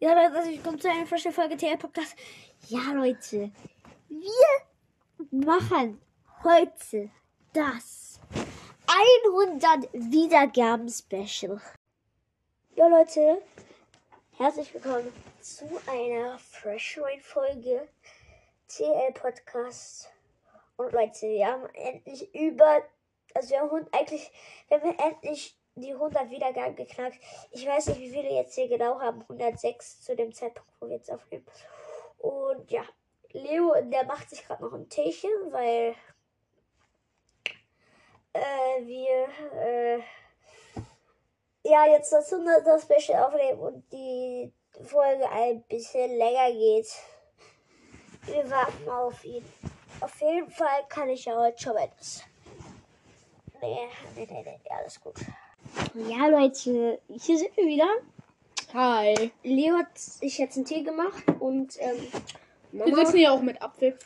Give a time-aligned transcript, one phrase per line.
[0.00, 2.14] Ja, Leute, also ich komme zu einer frischen Folge TL Podcast.
[2.68, 3.50] Ja, Leute,
[4.08, 6.00] wir machen
[6.44, 7.10] heute
[7.52, 8.20] das
[9.26, 11.60] 100 Wiedergaben Special.
[12.76, 13.42] Ja, Leute,
[14.36, 17.88] herzlich willkommen zu einer frischen Folge
[18.68, 20.12] TL Podcast.
[20.76, 22.84] Und Leute, wir haben endlich über,
[23.34, 24.30] also wir haben eigentlich,
[24.68, 27.18] wir haben endlich die 100 Wiedergaben geknackt.
[27.50, 29.22] Ich weiß nicht, wie viele jetzt hier genau haben.
[29.22, 31.46] 106 zu dem Zeitpunkt, wo wir jetzt aufnehmen.
[32.18, 32.82] Und ja,
[33.32, 35.94] Leo, der macht sich gerade noch ein Teechen, weil
[38.32, 39.28] äh, wir
[39.60, 39.98] äh,
[41.62, 44.52] ja jetzt das 100er Special aufnehmen und die
[44.84, 46.88] Folge ein bisschen länger geht.
[48.22, 49.44] Wir warten auf ihn.
[50.00, 52.22] Auf jeden Fall kann ich ja heute schon etwas.
[53.60, 55.16] Nee, nee, nee, nee, alles gut.
[56.08, 57.88] Ja, Leute, hier sind wir wieder.
[58.74, 59.30] Hi.
[59.42, 61.96] Leo hat sich jetzt einen Tee gemacht und ähm,
[62.72, 63.98] Wir Mama, sitzen hier auch mit Apfel.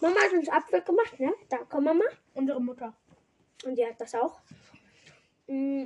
[0.00, 1.32] Mama hat uns Apfel gemacht, ne?
[1.48, 2.04] Danke, Mama.
[2.34, 2.94] Unsere Mutter.
[3.64, 4.38] Und die hat das auch.
[5.46, 5.84] Mm,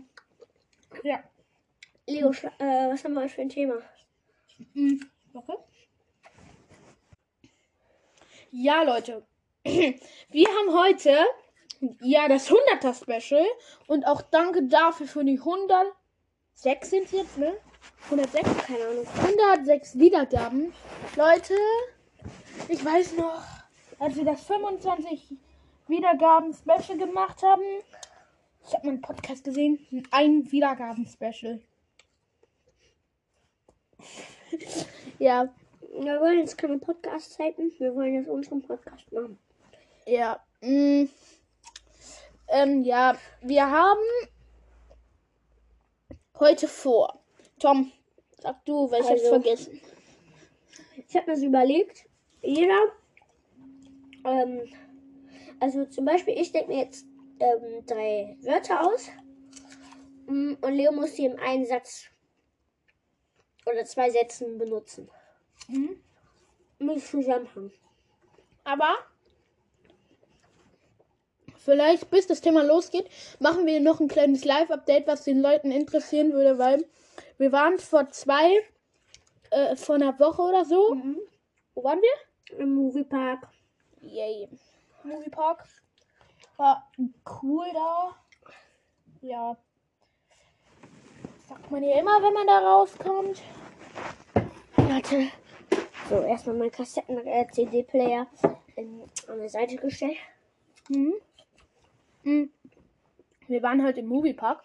[1.02, 1.22] Ja.
[2.06, 3.77] Leo, schla- äh, was haben wir heute für ein Thema?
[4.74, 5.08] Mhm.
[5.34, 5.55] Okay.
[8.50, 9.24] Ja, Leute.
[9.64, 11.16] Wir haben heute
[12.00, 13.44] ja das 100er Special
[13.86, 17.55] und auch danke dafür für die 106 sind jetzt, ne?
[18.05, 18.66] 106?
[18.66, 19.06] Keine Ahnung.
[19.22, 20.72] 106 Wiedergaben.
[21.16, 21.55] Leute,
[22.69, 23.42] ich weiß noch,
[23.98, 25.36] als wir das 25
[25.89, 27.62] Wiedergaben Special gemacht haben.
[28.67, 29.84] Ich habe meinen Podcast gesehen.
[30.11, 31.61] Ein Wiedergaben Special.
[35.19, 35.52] ja,
[35.98, 37.72] Wir wollen jetzt keine Podcast-Zeiten.
[37.78, 39.39] Wir wollen jetzt unseren Podcast machen.
[40.06, 40.39] ja.
[40.61, 41.08] mm.
[42.53, 43.98] Ähm, ja, wir haben
[46.39, 47.19] heute vor.
[47.58, 47.91] Tom,
[48.39, 49.41] sag du, weil ich hab's Also.
[49.41, 49.81] vergessen.
[51.08, 52.05] Ich habe mir so überlegt,
[52.42, 52.78] jeder,
[54.25, 54.61] ähm,
[55.61, 57.06] also zum Beispiel, ich denke mir jetzt
[57.41, 59.08] ähm, drei Wörter aus
[60.27, 62.07] Mm, und Leo muss die in einen Satz
[63.67, 65.11] oder zwei Sätzen benutzen.
[65.68, 66.01] Mhm.
[66.79, 67.73] Mit Zusammenhang.
[68.64, 68.95] Aber
[71.64, 73.08] vielleicht, bis das Thema losgeht,
[73.40, 76.84] machen wir noch ein kleines Live-Update, was den Leuten interessieren würde, weil
[77.39, 78.61] wir waren vor zwei,
[79.50, 80.95] äh, vor einer Woche oder so.
[80.95, 81.18] Mhm.
[81.74, 82.58] Wo waren wir?
[82.58, 83.48] Im Moviepark.
[84.00, 84.48] Yay.
[85.05, 85.64] Moviepark.
[86.56, 86.90] War
[87.42, 88.14] cool da.
[89.23, 89.56] Ja.
[91.48, 93.42] Sagt man ja immer, wenn man da rauskommt.
[94.77, 95.29] Warte.
[96.08, 98.27] So, erstmal mein Kassetten-CD-Player
[98.77, 100.17] an die Seite gestellt.
[100.89, 101.14] Mhm.
[102.22, 102.50] Mhm.
[103.48, 104.62] Wir waren halt im Moviepark.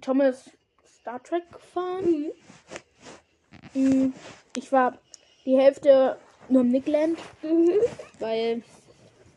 [0.00, 0.50] Tom ist
[0.86, 2.32] Star Trek gefahren.
[3.74, 4.14] Mhm.
[4.56, 4.98] Ich war
[5.44, 7.70] die Hälfte nur im Nickland, Mhm.
[8.20, 8.62] weil,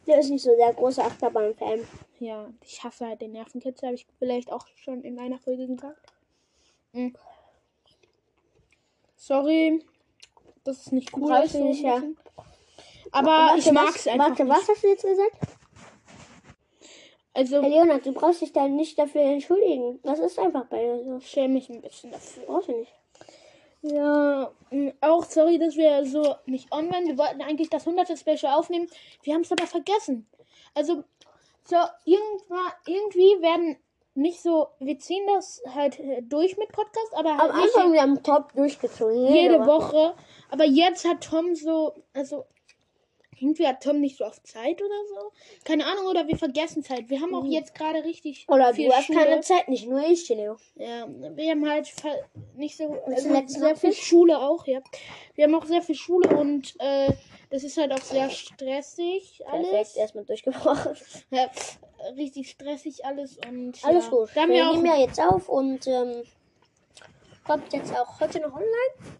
[0.05, 1.79] Der ist nicht so der große Achterbahn-Fan.
[2.19, 5.99] ja, ich hasse halt den Nervenkitzel, habe ich vielleicht auch schon in einer Folge gesagt.
[6.93, 7.13] Mhm.
[9.15, 9.83] Sorry,
[10.63, 11.47] das ist nicht cool.
[11.51, 12.01] Du nicht, ja.
[13.11, 14.29] Aber Warte, ich mag was- es einfach.
[14.29, 14.53] Warte, nicht.
[14.55, 15.37] was hast du jetzt gesagt?
[17.37, 19.99] Also, Herr Leonard, du brauchst dich da nicht dafür entschuldigen.
[20.01, 21.17] Das ist einfach bei dir so.
[21.17, 22.43] ich schäme mich ein bisschen dafür.
[22.47, 22.91] Brauchst du nicht.
[23.83, 24.51] Ja,
[25.01, 27.05] auch sorry, dass wir so nicht on waren.
[27.05, 28.17] Wir wollten eigentlich das 100.
[28.17, 28.87] Special aufnehmen.
[29.21, 30.27] Wir haben es aber vergessen.
[30.73, 31.03] Also,
[31.63, 31.75] so,
[32.05, 33.77] irgendwann, irgendwie werden
[34.15, 37.93] nicht so, wir ziehen das halt äh, durch mit Podcast, aber Am halt nicht Anfang,
[37.93, 39.27] wir haben top durchgezogen.
[39.27, 40.15] jede Woche.
[40.49, 42.47] Aber jetzt hat Tom so, also,
[43.39, 45.31] irgendwie hat Tom nicht so oft Zeit oder so.
[45.63, 47.09] Keine Ahnung, oder wir vergessen Zeit.
[47.09, 48.53] Wir haben auch jetzt gerade richtig Mhm.
[48.53, 49.19] Oder viel du hast Schule.
[49.19, 50.57] keine Zeit, nicht nur ich, Leo.
[50.75, 51.91] Ja, wir haben halt
[52.55, 53.93] nicht so also sehr viel?
[53.93, 54.79] Schule auch, ja.
[55.35, 57.13] Wir haben auch sehr viel Schule und äh,
[57.49, 59.69] das ist halt auch sehr stressig alles.
[59.69, 60.95] Perfekt, erstmal durchgebrochen.
[61.29, 61.49] Ja,
[62.15, 64.11] richtig stressig alles und Alles ja.
[64.11, 64.29] gut.
[64.35, 66.23] Da haben wir wir nehmen ja jetzt auf und ähm,
[67.43, 69.17] kommt jetzt auch heute noch online.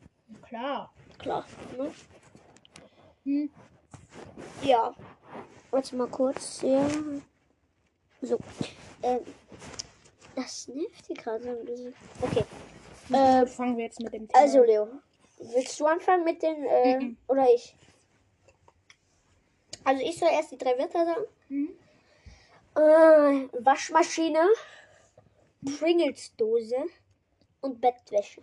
[0.47, 0.93] klar.
[1.17, 1.46] Klar.
[1.78, 1.91] Ne?
[3.23, 3.49] Hm.
[4.63, 4.93] Ja.
[5.72, 6.61] Warte mal kurz.
[6.61, 6.87] Ja.
[8.22, 8.37] So.
[9.03, 9.19] Ähm,
[10.35, 11.93] das nervt hier gerade so ein bisschen.
[12.22, 12.43] Okay.
[13.13, 14.39] Äh, fangen wir jetzt mit dem Thema.
[14.39, 14.87] Also, Leo.
[15.39, 17.17] Willst du anfangen mit den, äh, Mhm.
[17.28, 17.75] oder ich?
[19.84, 21.25] Also, ich soll erst die drei Wörter sagen.
[21.49, 21.69] Mhm.
[22.75, 24.45] Äh, Waschmaschine,
[25.79, 26.75] Pringles-Dose
[27.61, 28.41] und Bettwäsche.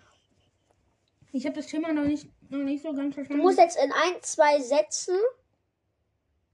[1.32, 3.42] ich habe das Thema noch nicht noch nicht so ganz Du verstanden.
[3.42, 5.16] musst jetzt in ein, zwei Sätzen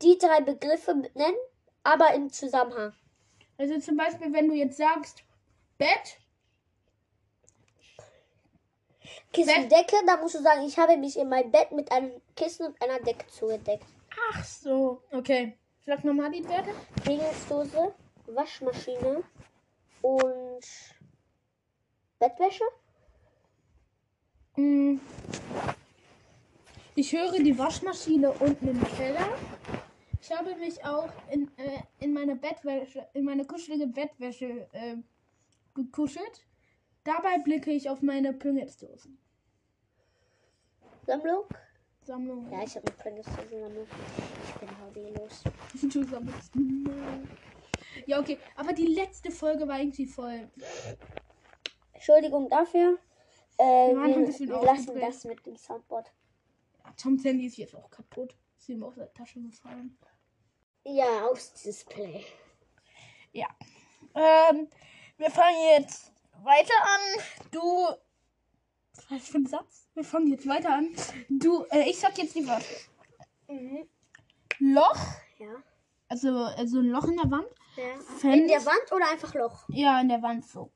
[0.02, 1.36] die drei Begriffe nennen,
[1.82, 2.92] aber im Zusammenhang.
[3.58, 5.22] Also zum Beispiel, wenn du jetzt sagst
[5.78, 6.18] Bett,
[9.32, 12.66] Kissen, Decke, da musst du sagen, ich habe mich in mein Bett mit einem Kissen
[12.66, 13.84] und einer Decke zugedeckt.
[14.32, 15.02] Ach so.
[15.12, 15.56] Okay.
[15.86, 16.70] Sag nochmal die Werte.
[17.06, 17.94] Regelsdose,
[18.26, 19.22] Waschmaschine
[20.02, 20.64] und
[22.18, 22.64] Bettwäsche.
[24.56, 24.98] Mm.
[26.96, 29.28] Ich höre die Waschmaschine unten im Keller.
[30.30, 34.96] Ich habe mich auch in, äh, in meine Bettwäsche, in meine kuschelige Bettwäsche äh,
[35.74, 36.46] gekuschelt.
[37.02, 39.18] Dabei blicke ich auf meine Pringles-Dosen.
[41.04, 41.46] Sammlung.
[42.02, 42.48] Sammlung.
[42.52, 43.86] Ja, ich habe eine Pringles-Sammlung.
[44.44, 45.42] Ich bin hobbylos.
[45.92, 46.52] Du sammelst.
[48.06, 48.38] Ja, okay.
[48.54, 50.48] Aber die letzte Folge war irgendwie voll.
[51.92, 52.98] Entschuldigung dafür.
[53.58, 56.12] Äh, Mann, ein wir bisschen lassen das mit dem Soundboard.
[56.84, 58.36] Ja, Toms Handy ist jetzt auch kaputt.
[58.56, 59.98] Ist ihm aus der Tasche gefallen.
[60.84, 62.24] Ja, aufs Display.
[63.32, 63.48] Ja.
[64.14, 64.68] Ähm,
[65.18, 66.12] wir fangen jetzt
[66.42, 67.24] weiter an.
[67.50, 67.88] Du.
[69.08, 69.88] Was für ein Satz?
[69.94, 70.94] Wir fangen jetzt weiter an.
[71.28, 72.64] Du, äh, ich sag jetzt die Wörter.
[73.48, 73.88] Mhm.
[74.58, 74.98] Loch.
[75.38, 75.62] Ja.
[76.08, 77.48] Also, also ein Loch in der Wand.
[77.76, 77.98] ja.
[78.18, 78.32] Fenster.
[78.32, 79.64] In der Wand oder einfach Loch?
[79.68, 80.72] Ja, in der Wand so.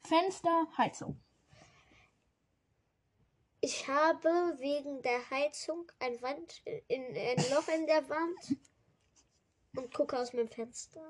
[0.00, 1.20] Fenster, Heizung.
[3.60, 8.56] Ich habe wegen der Heizung ein, Wand, in, ein Loch in der Wand
[9.78, 11.00] und gucke aus meinem Fenster.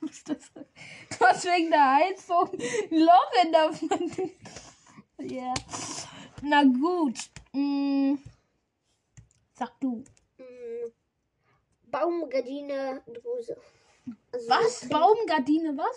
[0.00, 0.52] Was ist das?
[0.54, 4.32] Du hast wegen der Heizung ein Loch in der Wand.
[5.18, 5.54] Ja.
[6.42, 7.18] Na gut.
[7.52, 8.16] Mm.
[9.54, 10.04] Sag du.
[10.38, 10.90] Mm,
[11.90, 13.56] Baumgardine, Dose.
[14.32, 14.80] Also Was?
[14.80, 15.96] so Baumgardine, was?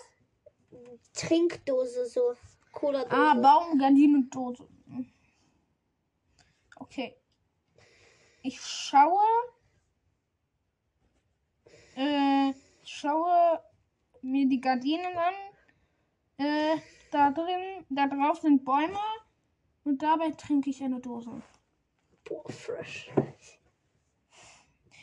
[1.12, 2.34] Trink Trinkdose, so
[2.72, 3.14] Cola-Dose.
[3.14, 4.66] Ah, Baumgardine und Dose.
[6.76, 7.16] Okay.
[8.42, 9.20] Ich schaue.
[11.98, 12.54] Äh,
[12.84, 13.60] schaue
[14.22, 15.34] mir die Gardinen an.
[16.36, 16.76] Äh,
[17.10, 19.00] da drin, da drauf sind Bäume.
[19.82, 21.42] Und dabei trinke ich eine Dose.
[22.22, 23.10] Boah, fresh.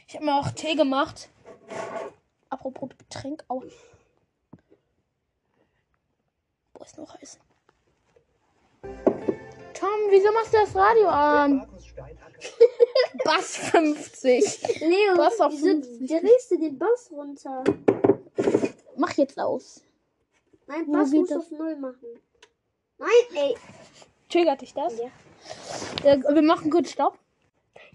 [0.07, 1.29] Ich habe mir auch Tee gemacht.
[2.49, 3.65] Apropos Getränk auch.
[6.75, 7.39] Wo ist noch heiß?
[9.79, 11.67] Tom, wieso machst du das Radio an?
[13.23, 14.79] Bass 50.
[14.81, 16.07] Leo, Was auf wieso 50?
[16.21, 17.63] drehst du den Bass runter?
[18.97, 19.83] Mach jetzt aus.
[20.67, 21.37] Nein, Bass muss das?
[21.39, 22.19] auf Null machen.
[22.97, 23.55] Nein, ey.
[24.29, 24.97] Triggert dich das?
[24.97, 25.11] Ja.
[26.03, 27.19] Ja, wir machen kurz Stopp.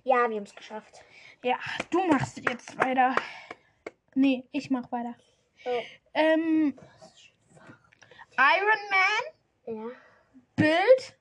[0.04, 1.00] Ja, wir haben es geschafft.
[1.42, 1.58] Ja,
[1.90, 3.14] du machst jetzt weiter.
[4.14, 5.14] Nee, ich mach weiter.
[5.64, 5.80] Oh.
[6.14, 6.74] Ähm,
[8.36, 9.90] Iron Man, Ja.
[10.56, 11.16] Bild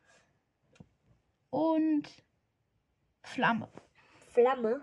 [1.50, 2.08] und
[3.24, 3.70] Flamme.
[4.32, 4.82] Flamme.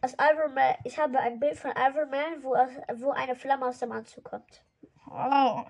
[0.00, 3.66] Aus Iron Man, ich habe ein Bild von Iron Man, wo, aus, wo eine Flamme
[3.66, 4.64] aus dem Anzug kommt.
[5.06, 5.64] Oh.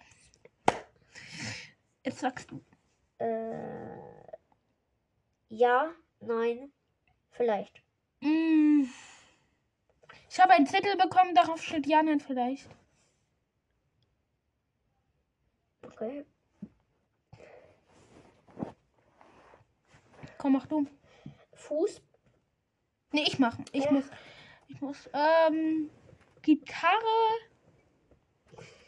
[2.05, 2.63] Jetzt sagst du.
[3.19, 3.97] Äh,
[5.49, 5.91] ja,
[6.21, 6.73] nein,
[7.31, 7.83] vielleicht.
[8.21, 8.85] Mm.
[10.31, 12.69] Ich habe einen Zettel bekommen, darauf steht ja, nein, vielleicht.
[15.83, 16.27] Okay.
[20.39, 20.87] Komm, mach du.
[21.55, 22.03] Fuß,
[23.13, 23.57] Nee, ich mach.
[23.73, 23.93] Ich Ja.
[23.93, 24.05] muss.
[24.69, 25.09] Ich muss.
[25.15, 25.91] Ähm.
[26.43, 27.39] Gitarre.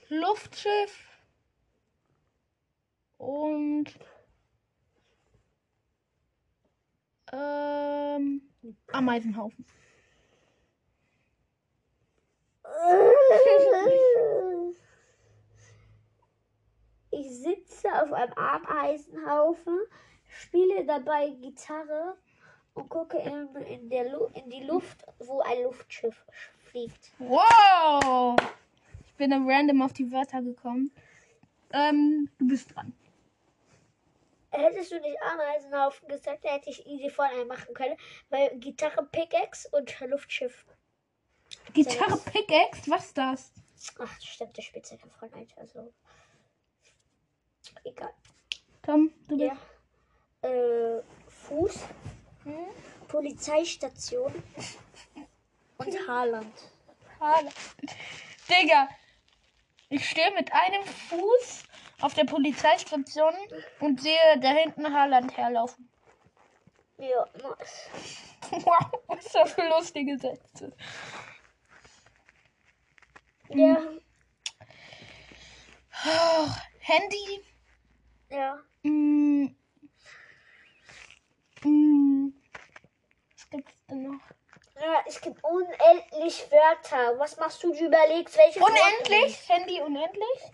[0.08, 1.08] Luftschiff.
[3.16, 3.98] Und.
[7.32, 8.42] Ähm.
[8.92, 9.64] Ameisenhaufen.
[17.10, 19.78] Ich sitze auf einem Ameisenhaufen,
[20.38, 22.16] spiele dabei Gitarre
[22.74, 26.24] und gucke in, in, der Lu in die Luft, wo ein Luftschiff
[26.70, 27.12] fliegt.
[27.18, 28.36] Wow!
[29.06, 30.92] Ich bin dann random auf die Wörter gekommen.
[31.72, 32.92] Ähm, du bist dran.
[34.50, 37.96] Hättest du nicht Ameisenhaufen gesagt, hätte ich easy von einem machen können,
[38.30, 40.64] weil Gitarre, Pickaxe und Luftschiff.
[41.74, 43.52] Gitarre Pickaxe, was ist das?
[43.98, 45.92] Ach, stimmt, der Spitzhacke von Alter, so.
[47.84, 48.12] Egal.
[48.82, 49.50] Tom, du bist.
[49.50, 49.58] Ja.
[50.42, 51.80] Äh, Fuß,
[52.44, 52.66] Hm?
[53.08, 54.32] Polizeistation
[55.78, 56.54] und Haaland.
[57.18, 57.48] Schade.
[58.48, 58.88] Digga,
[59.88, 61.64] ich stehe mit einem Fuß
[62.00, 63.34] auf der Polizeistation
[63.80, 65.88] und sehe da hinten Haaland herlaufen.
[66.98, 67.90] Ja, nice.
[68.50, 70.72] Wow, was ist das für lustige Sätze.
[73.50, 73.76] Ja,
[76.06, 76.48] Oh,
[76.80, 77.44] Handy.
[78.30, 78.58] ja.
[78.82, 79.48] Mm.
[81.62, 82.34] Hm.
[83.34, 84.20] Was gibt es denn noch?
[84.80, 87.18] Ja, es gibt unendlich Wörter.
[87.18, 87.72] Was machst du?
[87.72, 89.48] Du überlegst, welche Unendlich?
[89.48, 89.54] Wörter?
[89.54, 90.52] Handy unendlich?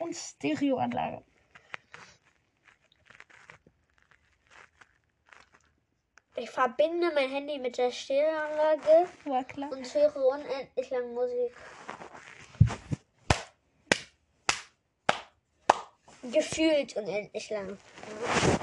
[0.00, 1.24] Und Stereoanlage.
[6.36, 9.72] Ich verbinde mein Handy mit der Stereoanlage War klar.
[9.72, 11.52] und höre unendlich lang Musik.
[16.22, 17.70] Gefühlt unendlich lang.
[17.70, 18.57] Ja.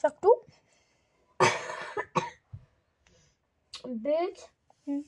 [0.00, 0.32] Sag du?
[3.84, 4.50] Bild.
[4.86, 5.04] Hm.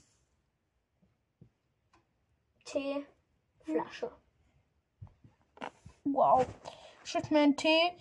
[2.67, 3.07] Tee.
[3.65, 4.13] Flasche.
[6.05, 6.47] Wow.
[7.03, 7.97] Ich schütte mir einen Tee.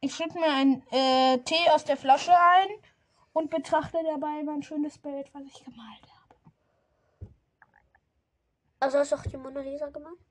[0.00, 2.68] Ich schütte mir einen äh, Tee aus der Flasche ein
[3.32, 6.36] und betrachte dabei mein schönes Bild, was ich gemalt habe.
[8.80, 10.25] Also hast du auch die Mona Lisa gemacht?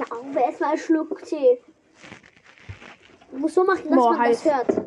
[0.00, 1.58] Na, aber erstmal einen Schluck Tee.
[3.30, 4.44] Du musst so machen, dass Boah, man das heiß.
[4.46, 4.86] hört.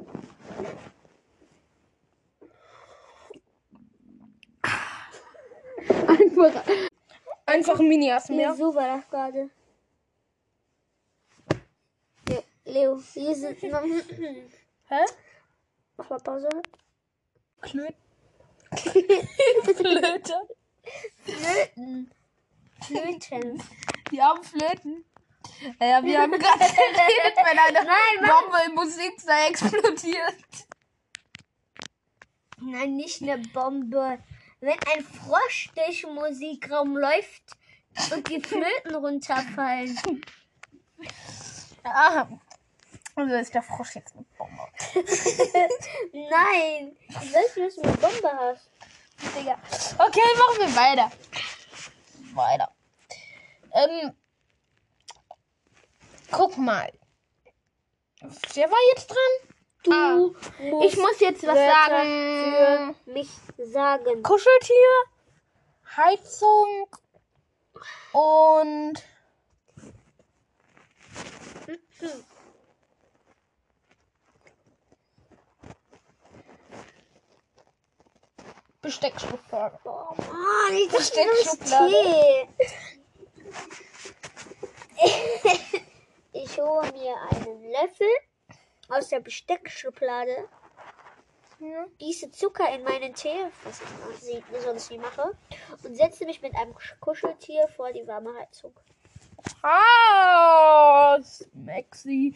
[6.08, 6.64] Einfach,
[7.46, 7.88] einfach ein
[8.38, 8.54] Nee, ja?
[8.54, 9.50] so war das gerade.
[12.28, 13.62] Le- Leo, hier sind.
[14.90, 15.06] Hä?
[15.98, 16.50] Mach mal Pause.
[17.62, 17.96] Klöten.
[18.76, 20.34] Flöte.
[21.24, 22.12] Flöten.
[22.82, 23.64] Flöten.
[24.14, 25.04] Die armen Flöten.
[25.80, 28.30] Ja, wir haben gerade geredet, wenn eine Nein.
[28.30, 30.68] Bombe im Musiksaal explodiert.
[32.62, 34.20] Nein, nicht eine Bombe.
[34.60, 37.44] Wenn ein Frosch durch den Musikraum läuft
[38.14, 40.00] und die Flöten runterfallen.
[41.84, 42.30] Aha.
[43.16, 44.68] Also ist der Frosch jetzt eine Bombe.
[46.14, 48.70] Nein, ich weiß nicht, was du eine Bombe hast.
[49.36, 49.58] Digga.
[49.98, 51.12] Okay, machen wir weiter.
[52.36, 52.73] Weiter.
[53.74, 54.14] Ähm,
[56.32, 56.92] guck mal.
[58.54, 59.50] Wer war jetzt dran?
[59.84, 60.16] Du Ah,
[60.70, 62.96] musst Ich muss jetzt was Wörter sagen.
[63.04, 64.24] für mich sagen.
[64.24, 65.04] Kuscheltier,
[65.98, 66.88] Heizung
[68.14, 69.04] und
[78.82, 79.80] Besteckschublade.
[79.86, 82.48] Oh Mann, ich Besteckschublade.
[86.36, 88.08] Ich hole mir einen Löffel
[88.90, 90.50] aus der Besteckschublade,
[92.00, 93.82] gieße Zucker in meinen Tee, was
[94.28, 95.38] ich sonst nie mache,
[95.84, 98.74] und setze mich mit einem Kuscheltier vor die warme Heizung.
[99.62, 101.20] Ah,
[101.54, 102.34] Maxi.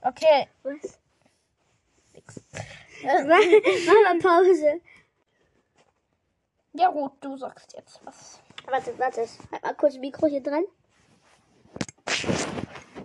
[0.00, 0.48] Okay.
[0.62, 0.98] Was?
[2.14, 2.40] Nix.
[3.02, 4.80] Mach mal Pause.
[6.72, 8.40] Ja gut, du sagst jetzt was.
[8.66, 9.28] Warte, warte.
[9.52, 10.64] Halt mal kurz Mikro hier dran.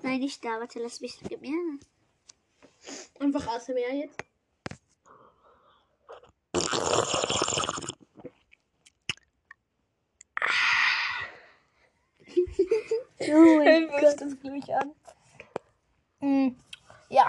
[0.01, 0.59] Nein, nicht da.
[0.59, 1.19] Warte, lass mich.
[1.27, 1.53] Gib mir.
[3.19, 4.17] Einfach ASMR jetzt.
[13.21, 14.95] Oh mein Hör das gleich an.
[16.21, 16.55] Hm,
[17.09, 17.27] ja.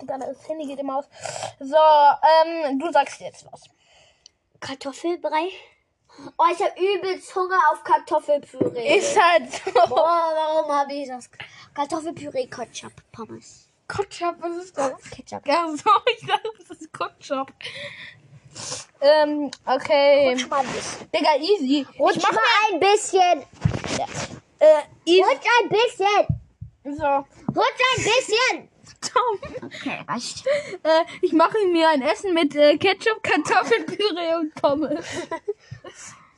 [0.00, 1.06] Digga, das Handy geht immer aus.
[1.60, 3.62] So, ähm, du sagst jetzt was.
[4.60, 5.48] Kartoffelbrei.
[6.36, 8.98] Oh, ich habe übelst Hunger auf Kartoffelpüree.
[8.98, 9.72] Ist halt so.
[9.72, 11.28] Boah, warum habe ich das?
[11.74, 13.68] Kartoffelpüree, Ketchup, Pommes.
[13.88, 14.92] Kotschap, was ist das?
[15.10, 15.46] Ketchup.
[15.46, 15.90] Ja, so,
[16.20, 17.52] ich dachte, das ist Kotschap.
[19.00, 20.30] Ähm, okay.
[20.32, 21.10] Rutsch mal ein bisschen.
[21.10, 21.86] Digga, easy.
[21.98, 22.40] Rutsch ich mach mal
[22.72, 23.42] ein bisschen.
[24.58, 25.22] äh, easy.
[25.22, 26.96] Rutsch ein bisschen.
[26.96, 27.26] So.
[27.60, 28.68] Rutsch ein bisschen.
[29.00, 29.62] Tom.
[29.64, 30.46] Okay, reicht.
[30.46, 35.06] Äh, ich mache mir ein Essen mit äh, Ketchup, Kartoffelpüree und Pommes.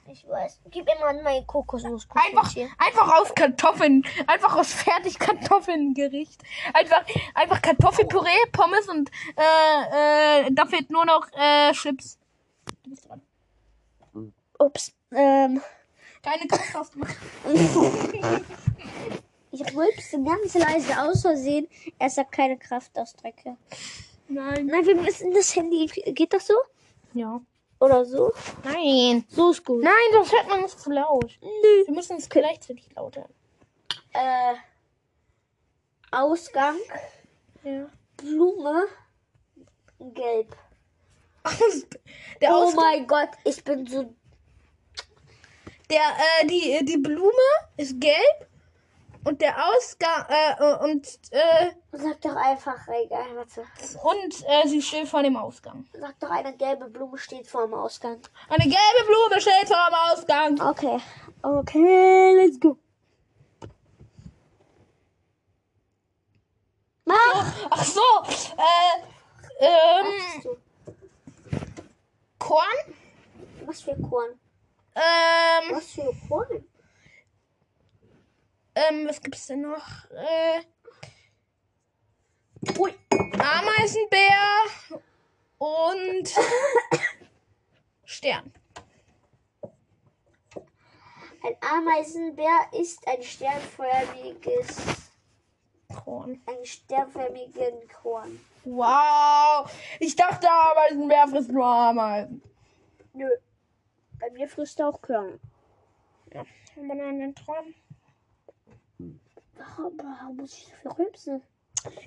[0.07, 0.61] Ich weiß.
[0.71, 2.07] Gib mir mal mein Kokosnuss.
[2.15, 4.05] Einfach, einfach aus Kartoffeln.
[4.27, 6.43] Einfach aus Fertigkartoffeln-Gericht.
[6.73, 12.19] Einfach, einfach Kartoffelpüree, Pommes und äh, äh, da fehlt nur noch äh, Chips.
[12.85, 13.23] Du bist dran.
[14.59, 14.93] Ups.
[15.11, 15.61] Ähm,
[16.23, 16.93] Keine Kraft.
[19.55, 21.69] ich rülpste ganz leise aus Versehen.
[21.99, 23.57] Er sagt keine Kraftausdrücke.
[24.29, 24.67] Nein.
[24.67, 25.87] Nein, wir müssen das Handy.
[25.87, 26.55] Geht das so?
[27.13, 27.41] Ja.
[27.79, 28.33] Oder so?
[28.65, 29.25] Nein.
[29.29, 29.83] So ist gut.
[29.83, 31.39] Nein, das hört man nicht zu laut.
[31.41, 31.87] Nö.
[31.87, 33.29] Wir müssen es gleichzeitig lauter.
[34.13, 34.55] Äh,
[36.11, 36.77] Ausgang.
[37.63, 37.87] Ja.
[38.17, 38.87] Blume.
[40.01, 40.57] Gelb.
[42.41, 44.15] Der oh mein Gott, ich bin so.
[45.91, 47.31] der, äh, die, die Blume
[47.77, 48.49] ist gelb
[49.25, 53.63] und der Ausgang, äh, und, äh, Sag doch einfach, egal, warte.
[54.03, 55.87] und, äh, sie steht vor dem Ausgang.
[55.99, 58.21] Sag doch, eine gelbe Blume steht vor dem Ausgang.
[58.49, 60.61] Eine gelbe Blume steht vor dem Ausgang.
[60.61, 60.99] Okay.
[61.43, 62.77] Okay, let's go.
[67.05, 67.53] Mach!
[67.71, 68.01] Ach so,
[68.57, 70.57] äh, ähm?
[72.39, 72.65] Korn,
[73.67, 74.39] Was für Korn?
[74.95, 76.65] ähm, Was für Korn?
[78.77, 80.11] Ähm, was gibt's denn noch?
[80.11, 80.61] Äh,
[82.79, 82.93] ui,
[83.39, 84.65] Ameisenbär
[85.59, 86.35] und
[88.05, 88.53] Stern.
[91.43, 95.11] Ein Ameisenbär ist ein sternförmiges,
[95.95, 96.41] Korn.
[96.47, 98.41] ein sternförmigen Korn.
[98.65, 99.71] Wow.
[100.01, 102.43] Ich dachte, Ameisenbär frisst nur Ameisen.
[103.13, 103.29] Nö.
[104.19, 105.39] Bei mir frisst er auch Körner.
[106.33, 106.45] Ja.
[106.77, 107.75] Haben wir noch einen Traum?
[109.57, 111.43] Warum, warum muss ich so viel rülpsen?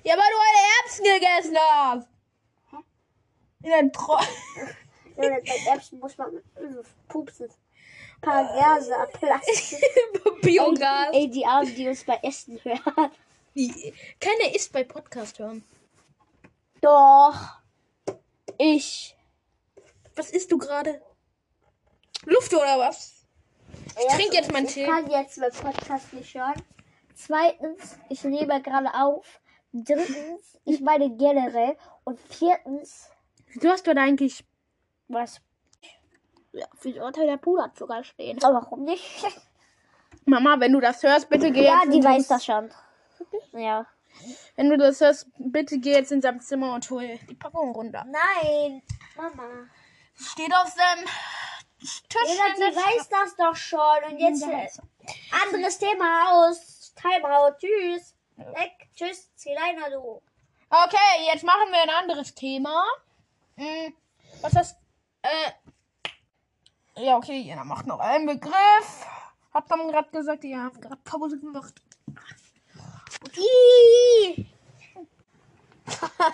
[0.04, 2.08] Ja, weil du eine Erbsen gegessen hast.
[3.62, 4.20] In einem Traum.
[5.20, 6.40] Ja, bei Erbsen muss man äh,
[7.08, 7.48] pupsen.
[7.48, 9.78] Ein paar Gase ablassen.
[10.42, 11.08] Biogas.
[11.12, 13.10] Ey, die Armen, die uns bei Essen hören.
[13.56, 15.64] Die- Keiner isst bei Podcast hören.
[16.80, 17.34] Doch.
[18.58, 19.16] Ich.
[20.14, 21.02] Was isst du gerade?
[22.24, 23.24] Luft oder was?
[23.98, 24.86] Ich trinke jetzt meinen Ich Tee.
[24.86, 26.62] kann jetzt beim Podcast nicht hören.
[27.18, 29.40] Zweitens, ich nehme gerade auf.
[29.72, 31.76] Drittens, ich meine generell.
[32.04, 33.10] Und viertens,
[33.60, 34.44] Du hast dort eigentlich
[35.08, 35.40] was?
[36.52, 38.42] ja, für die Urteil der Puderzucker stehen.
[38.44, 39.24] Aber warum nicht?
[40.26, 42.70] Mama, wenn du das hörst, bitte geh Ja, jetzt die ins- weiß das schon.
[43.52, 43.86] Ja.
[44.56, 48.04] Wenn du das hörst, bitte geh jetzt in seinem Zimmer und hol die Packung runter.
[48.06, 48.82] Nein,
[49.16, 49.66] Mama.
[50.14, 51.04] Steht auf seinem
[51.80, 52.02] Tisch.
[52.10, 53.80] Der die weiß das doch schon.
[54.10, 54.68] Und jetzt Ja, äh,
[55.46, 56.77] anderes Thema aus.
[57.00, 57.56] Timeout.
[57.58, 58.14] Tschüss.
[58.36, 58.88] Weg.
[58.94, 59.30] Tschüss.
[59.34, 60.20] Zieh rein, du.
[60.70, 62.84] Okay, jetzt machen wir ein anderes Thema.
[63.56, 63.94] Hm,
[64.42, 64.76] was hast
[65.22, 65.52] äh,
[67.02, 69.06] Ja, okay, jeder macht noch einen Begriff.
[69.54, 71.74] Hat man gerade gesagt, ihr habt gerade Pause gemacht.
[73.34, 74.46] Ih.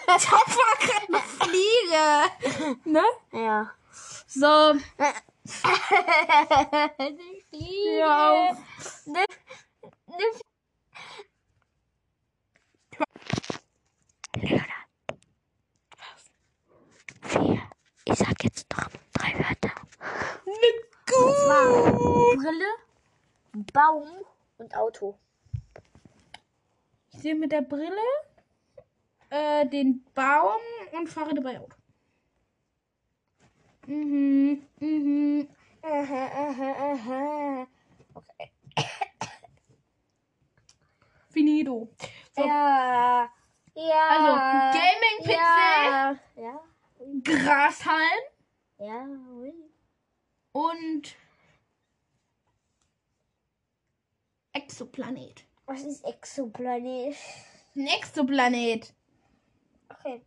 [0.06, 0.44] Das war
[0.80, 2.80] gerade eine Fliege.
[2.84, 3.04] Ne?
[3.32, 3.70] Ja.
[4.26, 4.74] So.
[6.98, 7.98] Die Fliege.
[7.98, 8.56] Ja.
[18.04, 19.72] Ich sag jetzt noch drei Wörter.
[21.48, 22.36] War Kuh.
[22.36, 22.64] Brille,
[23.72, 24.08] Baum
[24.58, 25.18] und Auto.
[27.12, 27.96] Ich sehe mit der Brille
[29.30, 30.60] äh, den Baum
[30.92, 31.76] und fahre dabei Auto.
[33.86, 35.48] Mhm, mhm.
[35.82, 37.66] Aha, aha, aha.
[38.14, 38.50] Okay.
[41.54, 41.88] Finito.
[42.34, 43.30] So, Ja.
[43.76, 44.08] Ja.
[44.08, 45.32] Also, Gaming-PC.
[45.32, 46.16] Ja.
[46.36, 46.60] Ja.
[47.22, 48.22] Grashalm
[48.78, 49.06] Ja.
[50.52, 51.16] und
[54.52, 55.44] Exoplanet.
[55.66, 57.16] Was ist Exoplanet?
[57.76, 58.94] Ein Exoplanet.
[59.88, 60.24] Okay.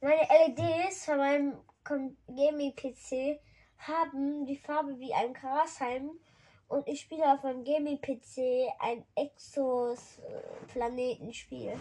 [0.00, 3.40] Meine LEDs von meinem Gaming-PC
[3.78, 6.18] haben die Farbe wie ein Grashalm
[6.68, 11.72] und ich spiele auf meinem Gaming-PC ein Exos-Planetenspiel.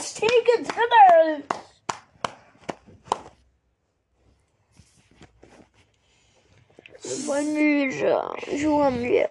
[0.00, 1.44] Stege drinnen!
[7.26, 8.22] Voll müde.
[8.56, 9.28] Schuhe mir.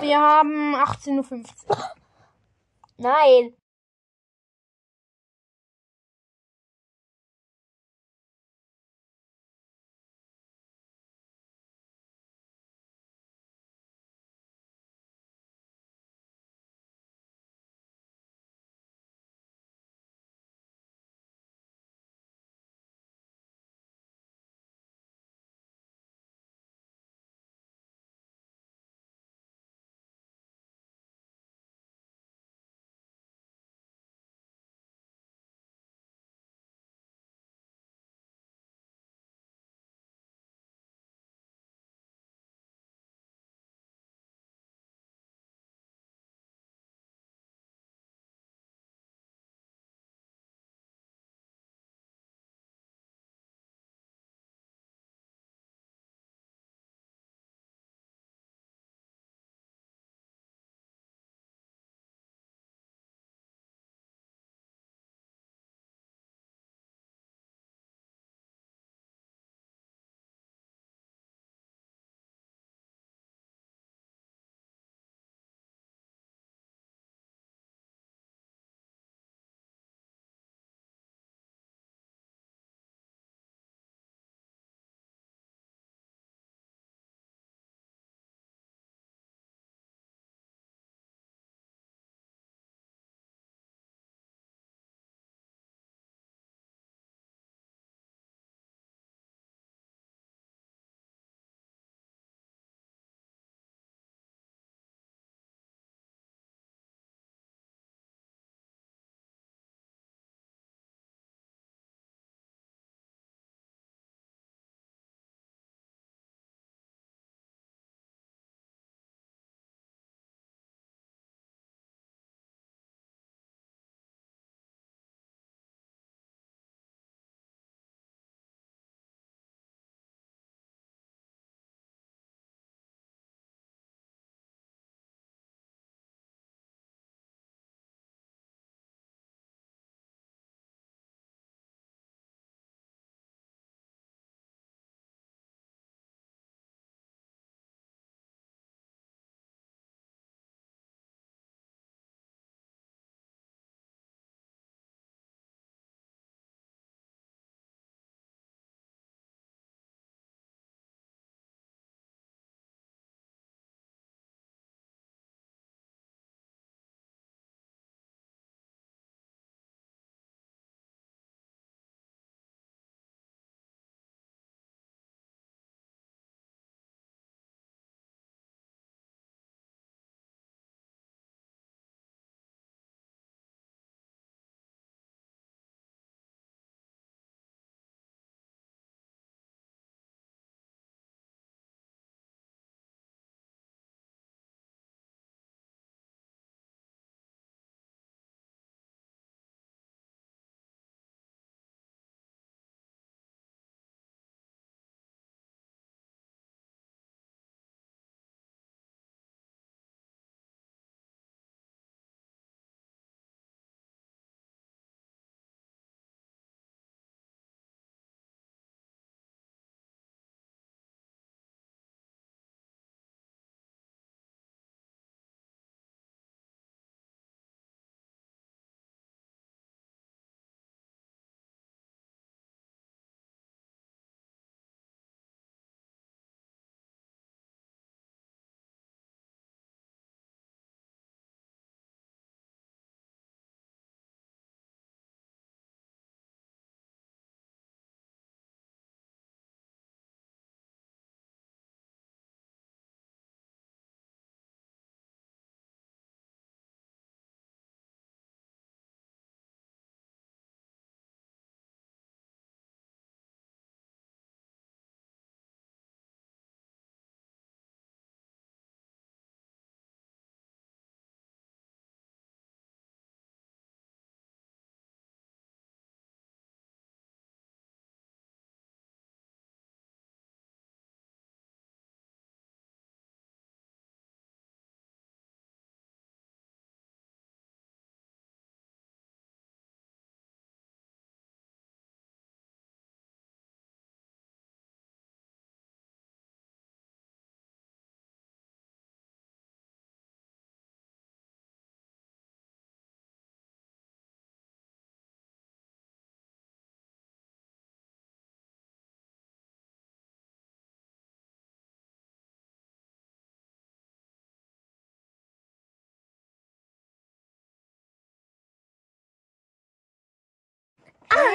[0.00, 1.76] Wir haben 18.15 Uhr.
[2.96, 3.54] Nein.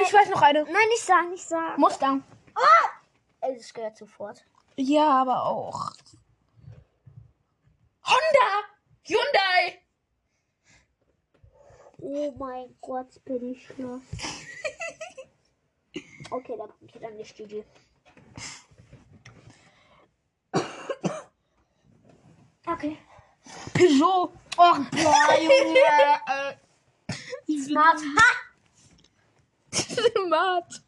[0.06, 0.64] Ich weiß noch eine.
[0.64, 1.80] Nein, nicht sagen, nicht sagen.
[1.80, 2.24] Mustang.
[3.40, 4.44] Es gehört sofort.
[4.76, 5.92] Ja, aber auch.
[8.04, 8.64] Honda!
[9.06, 9.80] Hyundai!
[11.98, 14.02] Oh mein Gott, bin ich los.
[16.30, 17.64] okay, da kommt hier dann die Studie.
[22.66, 22.98] Okay.
[23.74, 24.32] Peugeot.
[24.56, 24.86] Oh, boah,
[25.40, 25.78] Junge.
[27.64, 28.00] Smart.
[28.00, 28.43] Ha!
[30.26, 30.82] Smart.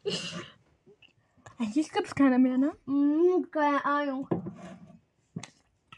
[1.59, 2.73] Eigentlich gibt's keine mehr, ne?
[2.85, 4.27] Hm, keine Ahnung.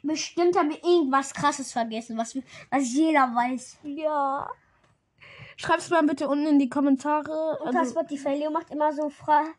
[0.02, 2.36] Bestimmt haben wir irgendwas krasses vergessen, was,
[2.70, 3.80] was jeder weiß.
[3.84, 4.50] Ja.
[5.58, 7.60] Schreib's mal bitte unten in die Kommentare.
[7.60, 9.54] Und das Also, Spotify Leo macht immer so Fragen.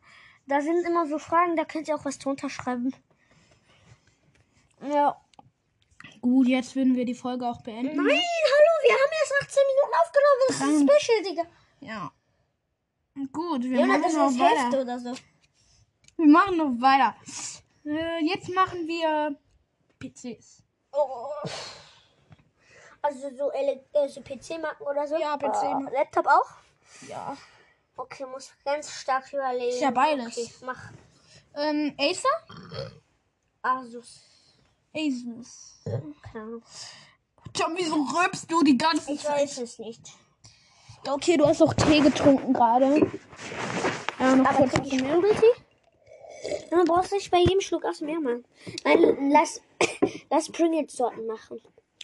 [0.47, 2.91] Da sind immer so Fragen, da könnt ihr auch was drunter schreiben.
[4.91, 5.15] Ja.
[6.21, 7.95] gut, jetzt würden wir die Folge auch beenden.
[7.95, 10.41] Nein, hallo, wir haben erst 18 Minuten aufgenommen.
[10.47, 10.89] Das ist ein.
[10.89, 11.43] Special, Digga.
[11.81, 12.11] Ja.
[13.31, 14.99] Gut, wir Jonas, machen noch weiter.
[14.99, 15.13] So.
[16.17, 17.15] Wir machen noch weiter.
[17.85, 19.35] Äh, jetzt machen wir
[19.99, 20.63] PCs.
[20.93, 21.27] Oh.
[23.01, 23.51] Also so,
[24.07, 25.17] so PC-Marken oder so?
[25.17, 25.87] Ja, PC-Marken.
[25.87, 27.07] Äh, Laptop auch?
[27.07, 27.35] Ja.
[27.97, 29.69] Okay, muss ganz stark überlegen.
[29.69, 30.37] Ist ja beides.
[30.37, 30.91] Okay, mach
[31.55, 32.93] Ähm, Acer?
[33.61, 34.21] Asus.
[34.95, 35.81] Asus.
[35.83, 36.63] Keine Ahnung.
[37.53, 40.01] Tom, wieso rülpst du die ganze Ich weiß es nicht.
[41.07, 43.09] Okay, du hast auch Tee getrunken gerade.
[44.19, 45.15] Ja, noch Aber kurz was ich mehr.
[45.15, 45.45] Nudeltee?
[46.69, 48.45] Dann brauchst du nicht bei jedem Schluck aus mehr machen.
[48.83, 49.61] Nein, lass,
[50.29, 51.59] lass Pringles-Sorten machen.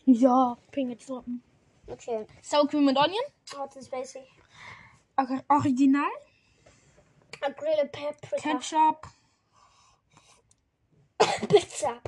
[0.06, 1.44] Ja, Pringles-Sorten.
[1.88, 2.26] Okay.
[2.42, 3.24] Sour Cream mit Onion?
[3.58, 4.20] Hot and spicy.
[5.16, 6.10] Okay, Original?
[7.42, 8.42] A grilled paprika.
[8.42, 9.08] Ketchup?
[11.50, 12.02] Pizza.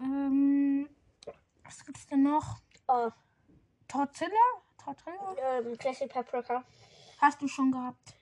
[0.00, 0.88] Ähm,
[1.64, 2.58] was gibt's denn noch?
[2.88, 3.10] Oh,
[3.88, 4.30] Tortilla?
[4.84, 5.58] Tortilla?
[5.58, 6.64] ähm, Classic Paprika.
[7.20, 8.14] Hast du schon gehabt.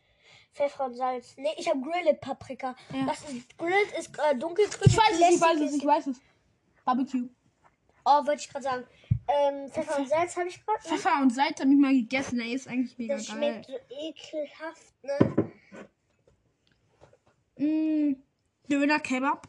[0.53, 1.35] Pfeffer und Salz.
[1.37, 2.75] Nee, ich habe Grilled Paprika.
[2.93, 3.07] Ja.
[3.07, 4.83] Das ist Grilled ist äh, dunkelgrün.
[4.87, 6.21] Ich weiß es, ich weiß es, ich weiß es.
[6.85, 7.29] Barbecue.
[8.05, 8.85] Oh, wollte ich gerade sagen.
[9.29, 10.79] Ähm, Pfeffer und Salz habe ich gerade.
[10.83, 10.89] Ne?
[10.99, 13.37] Pfeffer und Salz habe ich mal gegessen, ey, ist eigentlich mega Das geil.
[13.37, 15.51] schmeckt so ekelhaft, ne?
[17.59, 18.17] Mm,
[18.71, 19.47] Döner, Kebab,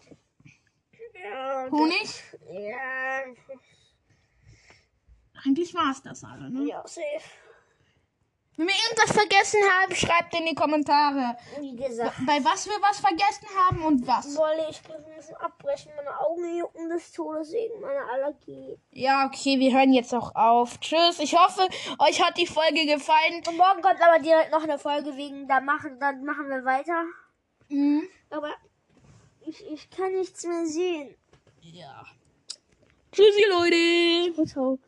[1.23, 2.01] Ja, Honig.
[2.01, 3.21] das- Ja,
[5.45, 6.65] Eigentlich war es das alle, ne?
[6.67, 7.03] ja, safe.
[8.59, 11.37] Wenn wir irgendwas vergessen haben, schreibt in die Kommentare.
[11.61, 12.17] Wie gesagt.
[12.25, 14.35] Bei was wir was vergessen haben und was.
[14.35, 15.93] Wolle ich muss ein bisschen abbrechen.
[15.95, 18.77] Meine Augen jucken des Todes wegen meiner Allergie.
[18.91, 20.77] Ja, okay, wir hören jetzt auch auf.
[20.81, 21.19] Tschüss.
[21.19, 23.41] Ich hoffe, euch hat die Folge gefallen.
[23.47, 27.05] Und morgen kommt aber direkt noch eine Folge wegen da machen, dann machen wir weiter.
[27.69, 28.09] Mhm.
[28.29, 28.49] Aber
[29.45, 31.15] ich, ich kann nichts mehr sehen.
[31.61, 32.03] Ja.
[33.13, 34.45] Tschüssi, Leute.
[34.45, 34.79] Ciao.